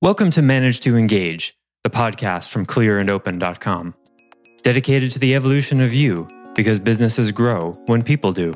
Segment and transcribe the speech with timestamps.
[0.00, 3.94] Welcome to Manage to Engage, the podcast from clearandopen.com.
[4.62, 8.54] Dedicated to the evolution of you because businesses grow when people do.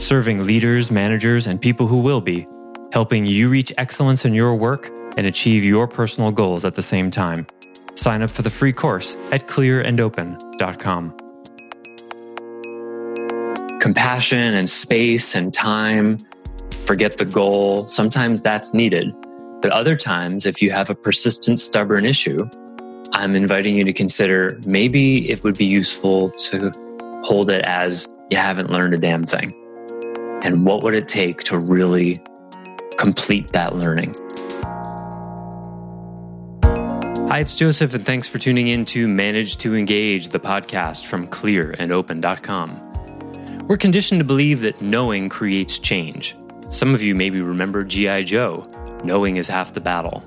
[0.00, 2.48] Serving leaders, managers, and people who will be,
[2.92, 7.12] helping you reach excellence in your work and achieve your personal goals at the same
[7.12, 7.46] time.
[7.94, 11.16] Sign up for the free course at clearandopen.com.
[13.78, 16.18] Compassion and space and time,
[16.86, 19.14] forget the goal, sometimes that's needed
[19.60, 22.48] but other times, if you have a persistent, stubborn issue,
[23.12, 26.72] I'm inviting you to consider maybe it would be useful to
[27.24, 29.52] hold it as you haven't learned a damn thing.
[30.42, 32.22] And what would it take to really
[32.96, 34.16] complete that learning?
[37.28, 41.28] Hi, it's Joseph, and thanks for tuning in to Manage to Engage, the podcast from
[41.28, 43.66] clearandopen.com.
[43.66, 46.34] We're conditioned to believe that knowing creates change.
[46.70, 48.22] Some of you maybe remember G.I.
[48.22, 48.66] Joe
[49.02, 50.24] Knowing is half the battle.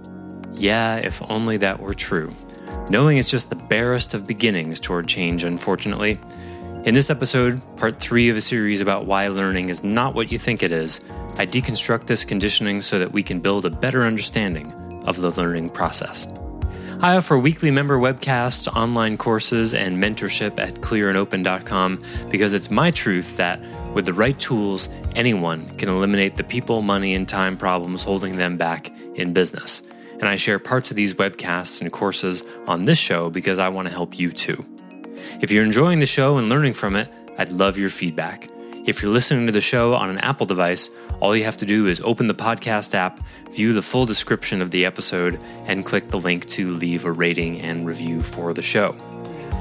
[0.53, 2.31] Yeah, if only that were true.
[2.89, 6.19] Knowing is just the barest of beginnings toward change, unfortunately.
[6.85, 10.37] In this episode, part three of a series about why learning is not what you
[10.37, 11.01] think it is,
[11.37, 14.71] I deconstruct this conditioning so that we can build a better understanding
[15.05, 16.27] of the learning process.
[17.01, 23.37] I offer weekly member webcasts, online courses, and mentorship at clearandopen.com because it's my truth
[23.37, 23.61] that
[23.93, 28.57] with the right tools, anyone can eliminate the people, money, and time problems holding them
[28.57, 29.83] back in business.
[30.13, 33.87] And I share parts of these webcasts and courses on this show because I want
[33.87, 34.65] to help you too.
[35.41, 38.49] If you're enjoying the show and learning from it, I'd love your feedback.
[38.85, 41.87] If you're listening to the show on an Apple device, all you have to do
[41.87, 43.19] is open the podcast app,
[43.51, 47.61] view the full description of the episode, and click the link to leave a rating
[47.61, 48.91] and review for the show.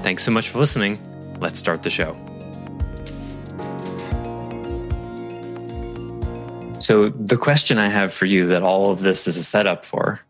[0.03, 0.99] Thanks so much for listening.
[1.39, 2.32] Let's start the show.
[6.83, 10.21] So, the question I have for you that all of this is a setup for,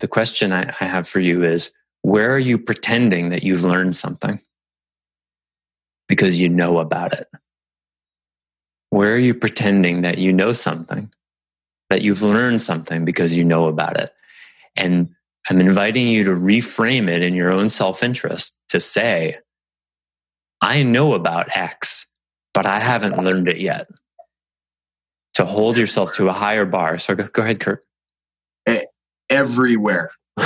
[0.00, 1.70] the question I, I have for you is
[2.02, 4.40] where are you pretending that you've learned something?
[6.08, 7.28] Because you know about it.
[8.90, 11.12] Where are you pretending that you know something,
[11.88, 14.10] that you've learned something because you know about it?
[14.74, 15.10] And
[15.48, 19.38] I'm inviting you to reframe it in your own self interest to say,
[20.60, 22.10] I know about X,
[22.52, 23.86] but I haven't learned it yet.
[25.34, 26.98] To hold yourself to a higher bar.
[26.98, 27.84] So go, go ahead, Kurt.
[29.30, 30.10] Everywhere.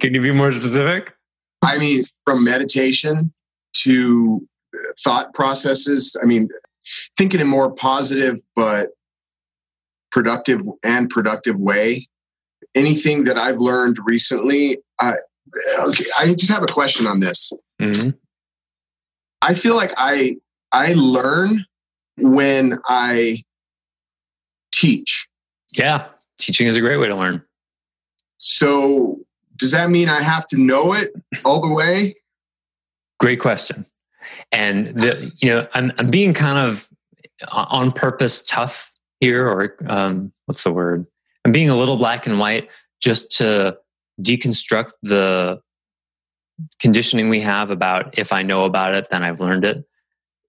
[0.00, 1.14] Can you be more specific?
[1.62, 3.32] I mean, from meditation
[3.78, 4.46] to
[5.00, 6.16] thought processes.
[6.22, 6.48] I mean,
[7.16, 8.90] thinking in more positive but
[10.10, 12.08] productive and productive way.
[12.74, 15.16] Anything that I've learned recently, I,
[15.80, 17.52] okay, I just have a question on this.
[17.80, 18.10] Mm-hmm.
[19.42, 20.36] I feel like I
[20.70, 21.64] I learn
[22.22, 23.44] when I
[24.72, 25.28] teach.
[25.76, 26.06] Yeah,
[26.38, 27.42] teaching is a great way to learn.
[28.38, 29.20] So,
[29.56, 31.12] does that mean I have to know it
[31.44, 32.16] all the way?
[33.20, 33.86] Great question.
[34.50, 36.88] And the, you know, I'm, I'm being kind of
[37.52, 41.06] on purpose tough here, or um, what's the word?
[41.44, 42.68] I'm being a little black and white
[43.00, 43.78] just to
[44.20, 45.60] deconstruct the
[46.80, 49.84] conditioning we have about if I know about it, then I've learned it.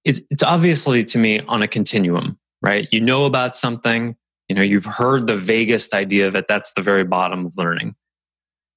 [0.06, 2.88] It's, obviously to me on a continuum, right?
[2.92, 4.16] You know about something,
[4.50, 6.48] you know, you've heard the vaguest idea of it.
[6.48, 7.96] That's the very bottom of learning.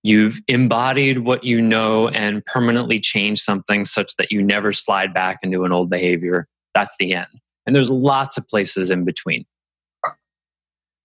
[0.03, 5.39] You've embodied what you know and permanently changed something such that you never slide back
[5.43, 6.47] into an old behavior.
[6.75, 7.27] That's the end.
[7.67, 9.47] And there's lots of places in between.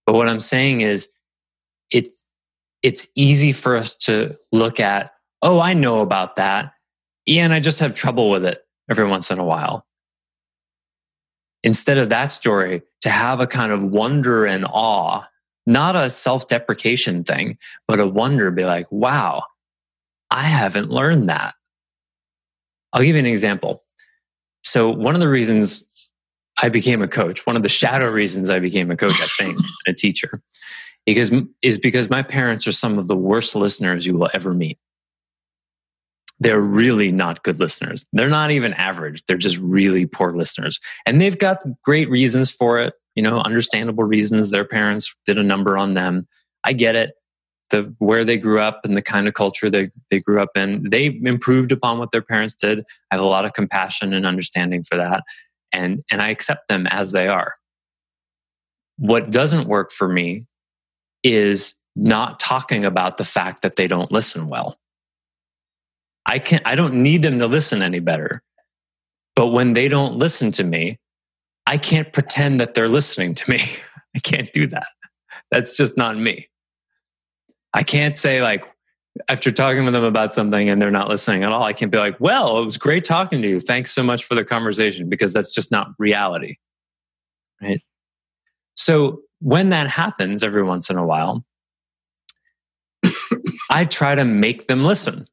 [0.06, 1.10] But what I'm saying is
[1.90, 2.24] it's
[2.84, 5.12] it's easy for us to look at,
[5.42, 6.74] oh, I know about that.
[7.28, 9.86] And I just have trouble with it every once in a while.
[11.64, 15.24] Instead of that story, to have a kind of wonder and awe
[15.66, 17.58] not a self deprecation thing,
[17.88, 19.44] but a wonder, be like, wow,
[20.30, 21.56] I haven't learned that.
[22.94, 23.84] I'll give you an example.
[24.64, 25.86] So, one of the reasons
[26.62, 29.60] I became a coach, one of the shadow reasons I became a coach, I think,
[29.88, 30.42] a teacher,
[31.06, 34.78] because, is because my parents are some of the worst listeners you will ever meet.
[36.42, 38.06] They're really not good listeners.
[38.12, 39.24] They're not even average.
[39.28, 40.80] They're just really poor listeners.
[41.06, 45.44] And they've got great reasons for it you know, understandable reasons their parents did a
[45.44, 46.28] number on them.
[46.64, 47.14] I get it.
[47.70, 50.90] The where they grew up and the kind of culture they, they grew up in,
[50.90, 52.80] they improved upon what their parents did.
[52.80, 55.24] I have a lot of compassion and understanding for that.
[55.72, 57.56] And and I accept them as they are.
[58.98, 60.48] What doesn't work for me
[61.24, 64.78] is not talking about the fact that they don't listen well.
[66.32, 68.42] I can I don't need them to listen any better.
[69.36, 70.98] But when they don't listen to me,
[71.68, 73.60] I can't pretend that they're listening to me.
[74.16, 74.88] I can't do that.
[75.52, 76.48] That's just not me.
[77.74, 78.66] I can't say like
[79.28, 81.98] after talking with them about something and they're not listening at all, I can't be
[81.98, 83.60] like, well, it was great talking to you.
[83.60, 86.56] Thanks so much for the conversation because that's just not reality.
[87.62, 87.82] Right.
[88.78, 91.44] So when that happens every once in a while,
[93.70, 95.28] I try to make them listen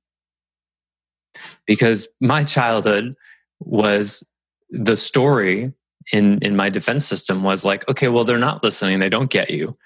[1.67, 3.15] because my childhood
[3.61, 4.27] was
[4.71, 5.73] the story
[6.13, 8.99] in in my defense system was like okay well they're not listening.
[8.99, 9.77] They don't get you.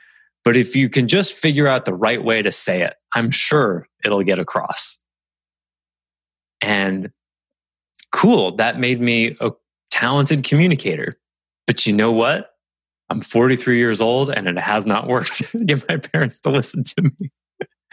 [0.45, 3.89] But if you can just figure out the right way to say it i'm sure
[4.05, 4.99] it'll get across.
[6.61, 7.11] And
[8.13, 9.51] cool that made me a
[9.91, 11.19] talented communicator.
[11.67, 12.51] But you know what?
[13.09, 16.85] I'm 43 years old and it has not worked to get my parents to listen
[16.85, 17.31] to me.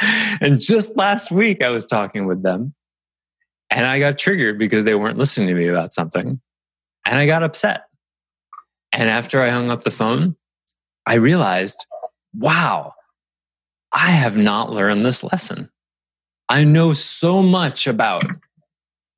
[0.40, 2.74] And just last week i was talking with them
[3.70, 6.42] and I got triggered because they weren't listening to me about something.
[7.06, 7.84] And I got upset.
[8.92, 10.36] And after I hung up the phone,
[11.06, 11.86] I realized,
[12.34, 12.94] wow,
[13.92, 15.70] I have not learned this lesson.
[16.48, 18.24] I know so much about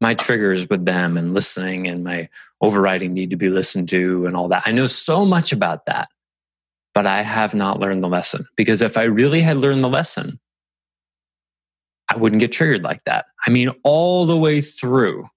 [0.02, 2.28] my triggers with them and listening and my
[2.60, 4.64] overriding need to be listened to and all that.
[4.66, 6.10] I know so much about that,
[6.94, 10.40] but I have not learned the lesson because if I really had learned the lesson,
[12.12, 13.26] I wouldn't get triggered like that.
[13.48, 15.28] I mean, all the way through.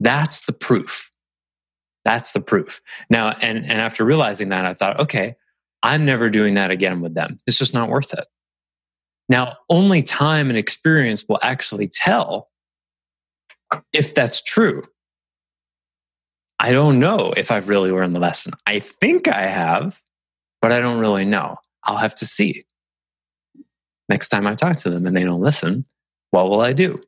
[0.00, 1.10] That's the proof.
[2.04, 2.80] That's the proof.
[3.10, 5.34] Now, and, and after realizing that, I thought, okay,
[5.82, 7.36] I'm never doing that again with them.
[7.46, 8.26] It's just not worth it.
[9.28, 12.48] Now, only time and experience will actually tell
[13.92, 14.84] if that's true.
[16.58, 18.54] I don't know if I've really learned the lesson.
[18.66, 20.00] I think I have,
[20.60, 21.56] but I don't really know.
[21.84, 22.64] I'll have to see
[24.10, 25.84] next time I talk to them and they don't listen,
[26.32, 27.02] what will I do?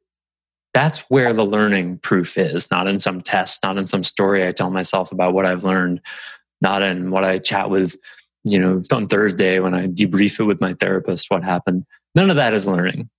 [0.72, 4.52] That's where the learning proof is, not in some test, not in some story I
[4.52, 6.00] tell myself about what I've learned,
[6.62, 7.96] not in what I chat with,
[8.44, 11.84] you know, on Thursday when I debrief it with my therapist, what happened.
[12.14, 13.10] None of that is learning,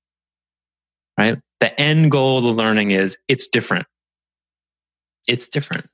[1.20, 1.38] right?
[1.60, 3.86] The end goal of the learning is it's different.
[5.28, 5.86] It's different.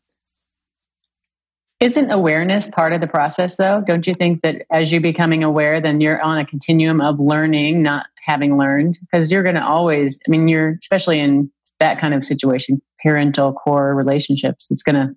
[1.80, 3.82] Isn't awareness part of the process, though?
[3.86, 7.82] Don't you think that as you're becoming aware, then you're on a continuum of learning,
[7.82, 8.98] not having learned?
[9.00, 11.50] Because you're going to always, I mean, you're especially in
[11.80, 15.16] that kind of situation, parental core relationships, it's going to,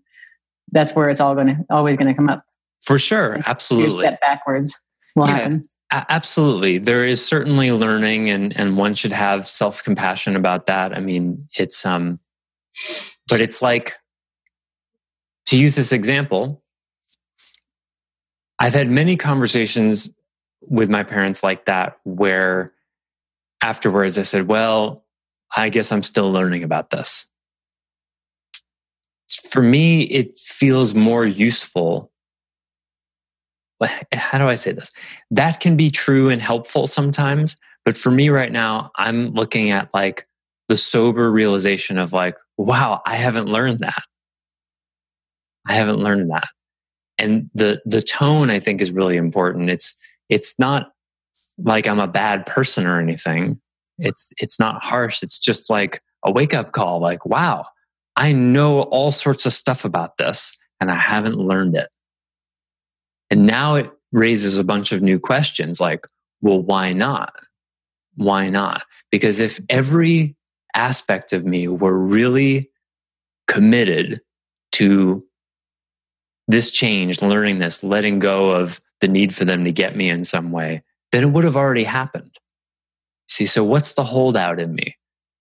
[0.71, 2.45] that's where it's all going to, always going to come up.
[2.81, 3.41] For sure.
[3.45, 4.05] Absolutely.
[4.07, 4.81] Step backwards
[5.17, 5.65] will yeah, happen.
[5.91, 6.79] Absolutely.
[6.79, 10.97] There is certainly learning and, and one should have self compassion about that.
[10.97, 12.21] I mean, it's, um,
[13.29, 13.97] but it's like,
[15.47, 16.63] to use this example,
[18.59, 20.11] I've had many conversations
[20.61, 22.73] with my parents like that where
[23.63, 25.05] afterwards I said, Well,
[25.55, 27.29] I guess I'm still learning about this.
[29.51, 32.11] For me, it feels more useful.
[34.13, 34.93] How do I say this?
[35.31, 37.57] That can be true and helpful sometimes.
[37.85, 40.27] But for me right now, I'm looking at like
[40.69, 44.05] the sober realization of like, wow, I haven't learned that.
[45.67, 46.49] I haven't learned that.
[47.19, 49.71] And the, the tone I think is really important.
[49.71, 49.97] It's,
[50.29, 50.93] it's not
[51.59, 53.61] like I'm a bad person or anything.
[53.99, 55.23] It's, it's not harsh.
[55.23, 57.01] It's just like a wake up call.
[57.01, 57.65] Like, wow,
[58.17, 61.89] I know all sorts of stuff about this and I haven't learned it.
[63.31, 66.07] And now it raises a bunch of new questions like,
[66.41, 67.33] well, why not?
[68.17, 68.83] Why not?
[69.11, 70.37] Because if every
[70.75, 72.71] aspect of me were really
[73.47, 74.21] committed
[74.73, 75.25] to
[76.49, 80.25] this change, learning this, letting go of the need for them to get me in
[80.25, 82.37] some way, then it would have already happened.
[83.29, 84.97] See, so what's the holdout in me?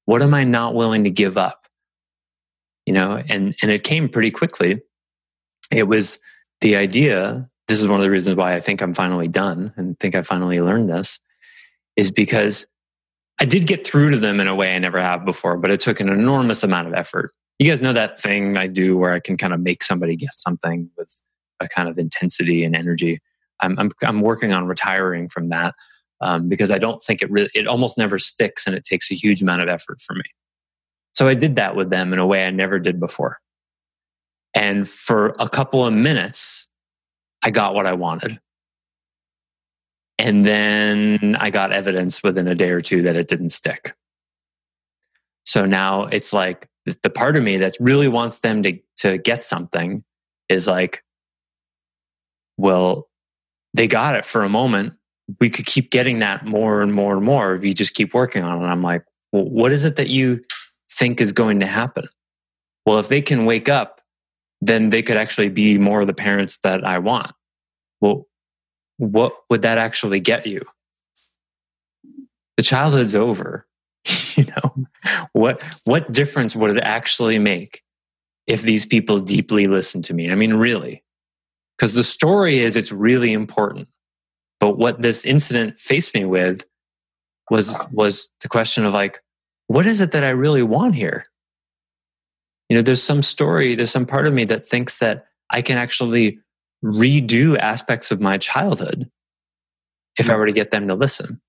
[0.05, 1.67] What am I not willing to give up?
[2.85, 4.81] You know, and, and it came pretty quickly.
[5.71, 6.19] It was
[6.61, 7.49] the idea.
[7.67, 10.21] This is one of the reasons why I think I'm finally done and think I
[10.21, 11.19] finally learned this
[11.95, 12.65] is because
[13.39, 15.79] I did get through to them in a way I never have before, but it
[15.79, 19.19] took an enormous amount of effort you guys know that thing I do where I
[19.19, 21.21] can kind of make somebody get something with
[21.59, 23.21] a kind of intensity and energy.
[23.59, 25.75] I'm I'm, I'm working on retiring from that
[26.21, 29.13] um, because I don't think it really it almost never sticks and it takes a
[29.13, 30.23] huge amount of effort for me.
[31.13, 33.37] So I did that with them in a way I never did before.
[34.55, 36.67] And for a couple of minutes,
[37.43, 38.39] I got what I wanted.
[40.17, 43.93] And then I got evidence within a day or two that it didn't stick.
[45.45, 49.43] So now it's like the part of me that really wants them to, to get
[49.43, 50.03] something
[50.49, 51.03] is like,
[52.57, 53.09] well,
[53.73, 54.93] they got it for a moment.
[55.39, 58.43] We could keep getting that more and more and more if you just keep working
[58.43, 58.67] on it.
[58.67, 60.43] I'm like, well, what is it that you
[60.91, 62.07] think is going to happen?
[62.85, 64.01] Well, if they can wake up,
[64.59, 67.31] then they could actually be more of the parents that I want.
[68.01, 68.27] Well,
[68.97, 70.61] what would that actually get you?
[72.57, 73.65] The childhood's over.
[74.35, 74.85] you know,
[75.33, 77.83] what, what difference would it actually make
[78.47, 80.31] if these people deeply listen to me?
[80.31, 81.03] I mean, really,
[81.77, 83.87] because the story is it's really important.
[84.59, 86.65] But what this incident faced me with
[87.49, 89.23] was, was the question of like,
[89.67, 91.25] what is it that I really want here?
[92.69, 95.77] You know, there's some story, there's some part of me that thinks that I can
[95.77, 96.39] actually
[96.83, 99.09] redo aspects of my childhood
[100.17, 100.39] if I mm-hmm.
[100.39, 101.41] were to get them to listen.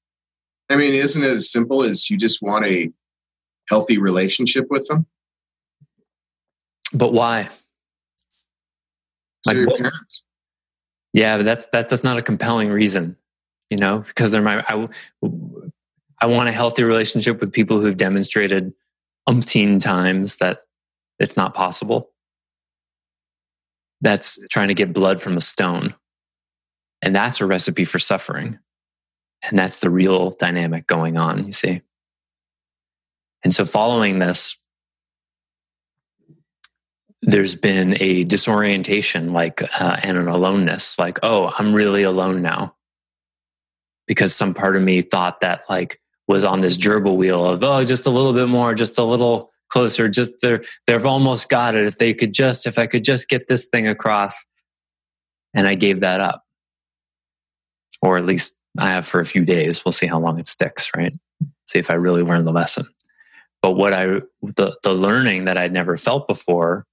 [0.73, 2.91] I mean, isn't it as simple as you just want a
[3.69, 5.07] healthy relationship with them?
[6.95, 7.49] But why?
[9.45, 10.23] So like, parents.
[11.12, 13.17] Yeah, but that's that, that's not a compelling reason,
[13.71, 14.88] you know, because they're my I,
[16.21, 18.73] I want a healthy relationship with people who've demonstrated
[19.29, 20.62] umpteen times that
[21.19, 22.11] it's not possible.
[24.00, 25.95] That's trying to get blood from a stone.
[27.02, 28.59] And that's a recipe for suffering.
[29.42, 31.82] And that's the real dynamic going on, you see.
[33.44, 34.56] And so, following this,
[37.22, 42.75] there's been a disorientation, like, uh, and an aloneness, like, oh, I'm really alone now.
[44.06, 47.84] Because some part of me thought that, like, was on this gerbil wheel of, oh,
[47.84, 51.84] just a little bit more, just a little closer, just they're, they've almost got it.
[51.84, 54.44] If they could just, if I could just get this thing across.
[55.54, 56.44] And I gave that up.
[58.02, 59.85] Or at least I have for a few days.
[59.85, 61.14] We'll see how long it sticks, right?
[61.67, 62.87] See if I really learn the lesson.
[63.61, 64.07] But what I,
[64.43, 66.87] the, the learning that I'd never felt before,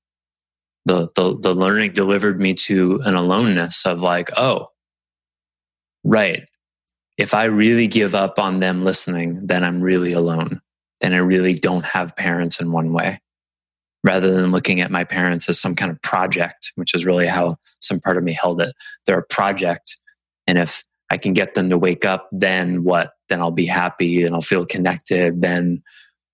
[0.85, 4.67] the, the, the learning delivered me to an aloneness of like, oh,
[6.03, 6.47] right.
[7.17, 10.61] If I really give up on them listening, then I'm really alone.
[11.01, 13.19] Then I really don't have parents in one way
[14.03, 17.57] rather than looking at my parents as some kind of project, which is really how
[17.81, 18.73] some part of me held it.
[19.05, 19.97] They're a project.
[20.47, 23.13] And if I can get them to wake up, then what?
[23.29, 25.41] Then I'll be happy and I'll feel connected.
[25.41, 25.81] Then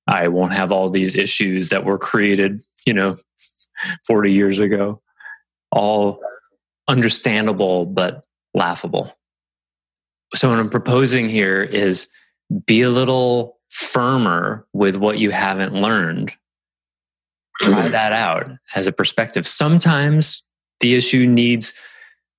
[0.08, 3.18] I won't have all these issues that were created, you know,
[4.08, 5.02] 40 years ago.
[5.72, 6.20] All
[6.88, 9.18] understandable, but laughable.
[10.34, 12.08] So, what I'm proposing here is
[12.66, 16.34] be a little firmer with what you haven't learned.
[17.62, 19.48] Try that out as a perspective.
[19.48, 20.44] Sometimes
[20.82, 21.74] the issue needs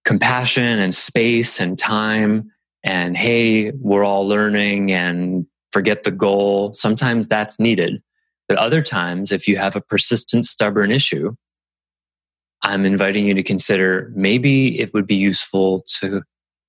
[0.06, 2.50] compassion and space and time
[2.82, 6.72] and hey we're all learning and forget the goal.
[6.72, 8.00] Sometimes that's needed.
[8.48, 11.34] But other times if you have a persistent stubborn issue
[12.62, 16.22] i'm inviting you to consider maybe it would be useful to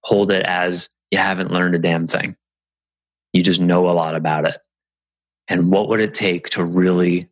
[0.04, 2.36] hold it as you haven't learned a damn thing.
[3.34, 4.58] You just know a lot about it.
[5.48, 7.30] And what would it take to really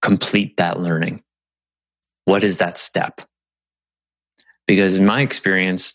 [0.00, 1.22] complete that learning?
[2.24, 3.20] What is that step
[4.66, 5.94] because in my experience,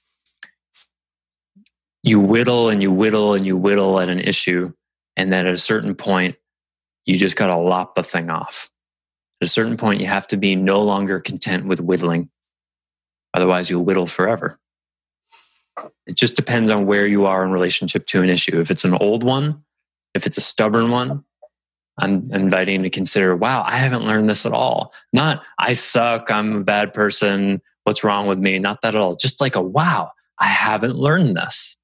[2.03, 4.73] you whittle and you whittle and you whittle at an issue.
[5.17, 6.35] And then at a certain point,
[7.05, 8.69] you just got to lop the thing off.
[9.41, 12.29] At a certain point, you have to be no longer content with whittling.
[13.33, 14.59] Otherwise, you'll whittle forever.
[16.05, 18.59] It just depends on where you are in relationship to an issue.
[18.59, 19.63] If it's an old one,
[20.13, 21.23] if it's a stubborn one,
[21.97, 24.93] I'm inviting to consider, wow, I haven't learned this at all.
[25.11, 28.59] Not, I suck, I'm a bad person, what's wrong with me?
[28.59, 29.15] Not that at all.
[29.15, 31.75] Just like a wow, I haven't learned this.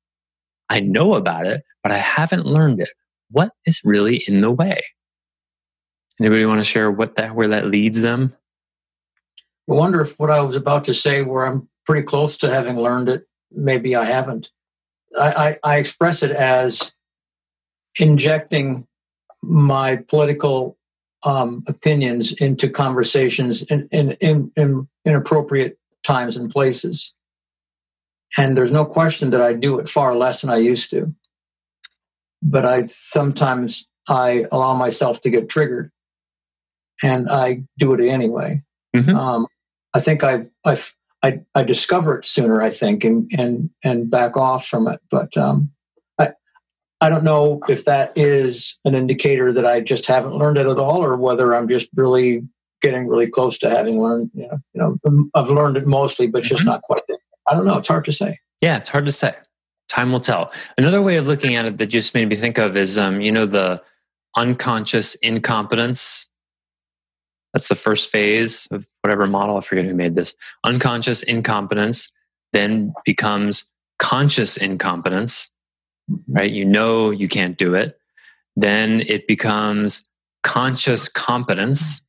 [0.69, 2.89] I know about it, but I haven't learned it.
[3.31, 4.83] What is really in the way?
[6.19, 8.35] Anybody want to share what that where that leads them?
[9.67, 12.77] I wonder if what I was about to say, where I'm pretty close to having
[12.77, 14.49] learned it, maybe I haven't.
[15.19, 16.93] I, I, I express it as
[17.97, 18.85] injecting
[19.41, 20.77] my political
[21.23, 27.13] um, opinions into conversations in, in, in, in inappropriate times and places.
[28.37, 31.13] And there's no question that I do it far less than I used to.
[32.41, 35.91] But I sometimes I allow myself to get triggered
[37.01, 38.61] and I do it anyway.
[38.95, 39.15] Mm-hmm.
[39.15, 39.47] Um,
[39.93, 40.77] I think I, I,
[41.23, 44.99] I, I, discover it sooner, I think, and, and, and back off from it.
[45.09, 45.71] But um,
[46.19, 46.29] I,
[47.01, 50.77] I don't know if that is an indicator that I just haven't learned it at
[50.77, 52.43] all or whether I'm just really
[52.81, 54.31] getting really close to having learned.
[54.33, 56.71] You know, you know I've learned it mostly, but just mm-hmm.
[56.71, 57.17] not quite there.
[57.47, 57.77] I don't know.
[57.77, 58.39] It's hard to say.
[58.61, 59.35] Yeah, it's hard to say.
[59.87, 60.51] Time will tell.
[60.77, 63.31] Another way of looking at it that just made me think of is, um, you
[63.31, 63.81] know, the
[64.35, 66.27] unconscious incompetence.
[67.53, 69.57] That's the first phase of whatever model.
[69.57, 70.35] I forget who made this.
[70.65, 72.11] Unconscious incompetence
[72.51, 75.51] then becomes conscious incompetence,
[76.27, 76.51] right?
[76.51, 77.97] You know you can't do it.
[78.55, 80.07] Then it becomes
[80.43, 82.01] conscious competence,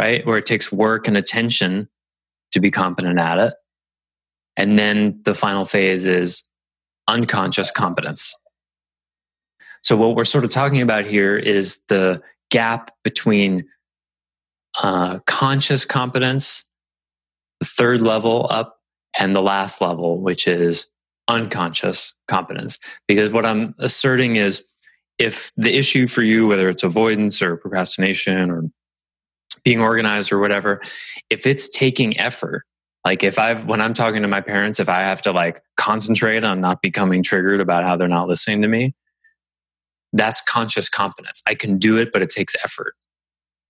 [0.00, 0.24] right?
[0.24, 1.88] Where it takes work and attention
[2.52, 3.54] to be competent at it.
[4.56, 6.42] And then the final phase is
[7.06, 8.34] unconscious competence.
[9.82, 13.66] So, what we're sort of talking about here is the gap between
[14.82, 16.64] uh, conscious competence,
[17.60, 18.78] the third level up,
[19.18, 20.86] and the last level, which is
[21.28, 22.78] unconscious competence.
[23.06, 24.64] Because what I'm asserting is
[25.18, 28.64] if the issue for you, whether it's avoidance or procrastination or
[29.64, 30.80] being organized or whatever,
[31.28, 32.64] if it's taking effort,
[33.04, 36.44] like if I've, when I'm talking to my parents, if I have to like concentrate
[36.44, 38.94] on not becoming triggered about how they're not listening to me,
[40.12, 41.42] that's conscious competence.
[41.46, 42.94] I can do it, but it takes effort.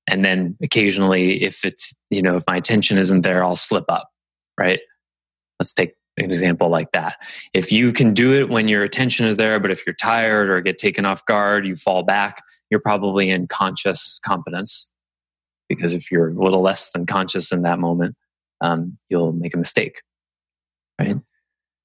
[0.09, 4.09] And then occasionally, if it's, you know, if my attention isn't there, I'll slip up,
[4.59, 4.81] right?
[5.61, 7.17] Let's take an example like that.
[7.53, 10.61] If you can do it when your attention is there, but if you're tired or
[10.61, 14.91] get taken off guard, you fall back, you're probably in conscious competence.
[15.71, 18.17] Because if you're a little less than conscious in that moment,
[18.61, 20.03] um, you'll make a mistake,
[20.99, 21.17] right?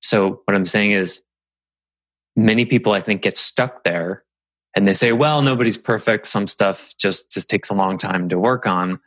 [0.01, 1.23] So what I'm saying is
[2.35, 4.23] many people I think get stuck there
[4.75, 6.25] and they say, well, nobody's perfect.
[6.25, 8.99] Some stuff just, just takes a long time to work on.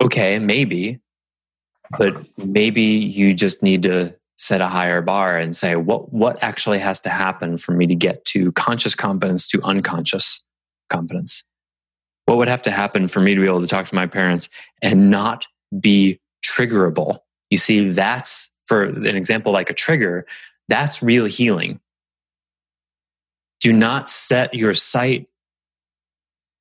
[0.00, 1.00] Okay, maybe,
[1.98, 6.78] but maybe you just need to set a higher bar and say, what, what actually
[6.78, 10.44] has to happen for me to get to conscious competence to unconscious
[10.90, 11.44] competence?
[12.30, 14.48] What would have to happen for me to be able to talk to my parents
[14.80, 15.46] and not
[15.78, 17.18] be triggerable?
[17.50, 20.26] You see, that's for an example like a trigger,
[20.68, 21.80] that's real healing
[23.60, 25.28] do not set your sight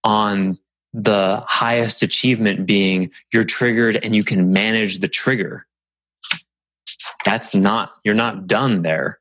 [0.03, 0.57] on
[0.93, 5.65] the highest achievement being you're triggered and you can manage the trigger.
[7.25, 9.19] That's not, you're not done there.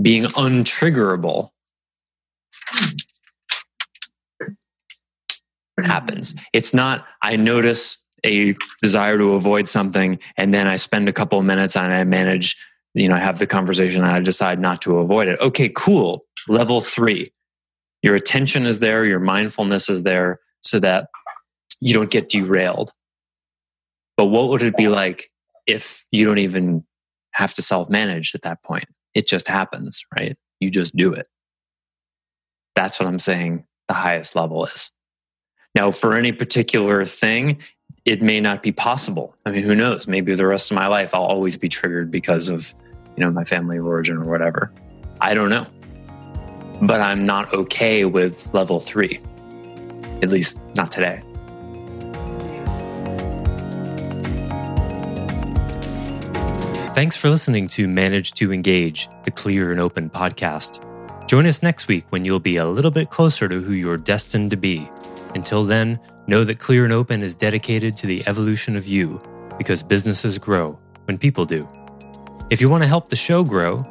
[0.00, 1.50] Being untriggerable
[5.78, 6.32] happens.
[6.32, 6.44] Mm-hmm.
[6.52, 11.38] It's not, I notice a desire to avoid something and then I spend a couple
[11.38, 12.56] of minutes and I manage,
[12.94, 15.40] you know, I have the conversation and I decide not to avoid it.
[15.40, 16.24] Okay, cool.
[16.48, 17.32] Level three,
[18.02, 21.08] your attention is there, your mindfulness is there so that
[21.80, 22.90] you don't get derailed.
[24.16, 25.30] But what would it be like
[25.66, 26.84] if you don't even
[27.34, 28.84] have to self manage at that point?
[29.14, 30.36] It just happens, right?
[30.60, 31.26] You just do it.
[32.74, 34.92] That's what I'm saying the highest level is.
[35.74, 37.58] Now, for any particular thing,
[38.04, 39.34] it may not be possible.
[39.46, 40.06] I mean, who knows?
[40.06, 42.74] Maybe the rest of my life I'll always be triggered because of,
[43.16, 44.72] you know, my family of origin or whatever.
[45.20, 45.66] I don't know
[46.82, 49.20] but I'm not okay with level three,
[50.20, 51.22] at least not today.
[56.94, 60.86] Thanks for listening to Manage to Engage, the Clear and Open podcast.
[61.28, 64.50] Join us next week when you'll be a little bit closer to who you're destined
[64.50, 64.90] to be.
[65.34, 69.20] Until then, know that Clear and Open is dedicated to the evolution of you
[69.58, 71.68] because businesses grow when people do.
[72.50, 73.84] If you want to help the show grow,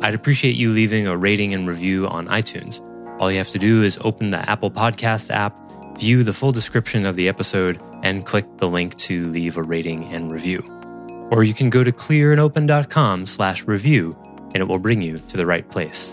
[0.00, 2.80] I'd appreciate you leaving a rating and review on iTunes.
[3.20, 5.56] All you have to do is open the Apple Podcasts app,
[5.98, 10.04] view the full description of the episode, and click the link to leave a rating
[10.12, 10.62] and review.
[11.30, 14.16] Or you can go to clearandopen.com slash review
[14.54, 16.12] and it will bring you to the right place.